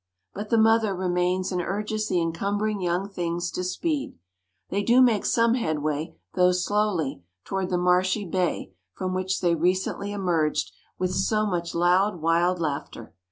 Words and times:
But 0.33 0.49
the 0.49 0.57
mother 0.57 0.95
remains 0.95 1.51
and 1.51 1.61
urges 1.61 2.07
the 2.09 2.19
encumbering 2.19 2.81
young 2.81 3.07
things 3.07 3.51
to 3.51 3.63
speed. 3.63 4.17
They 4.69 4.81
do 4.81 4.99
make 4.99 5.25
some 5.27 5.53
headway, 5.53 6.15
though 6.33 6.53
slowly, 6.53 7.21
toward 7.45 7.69
the 7.69 7.77
marshy 7.77 8.25
bay 8.25 8.73
from 8.93 9.13
which 9.13 9.41
they 9.41 9.53
recently 9.53 10.11
emerged 10.11 10.71
with 10.97 11.13
so 11.13 11.45
much 11.45 11.75
loud, 11.75 12.19
wild 12.19 12.57
laughter. 12.59 13.13